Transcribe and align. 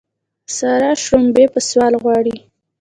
سارا 0.57 0.91
شړومبې 1.03 1.45
په 1.53 1.59
سوال 1.67 1.93
غواړي. 2.01 2.35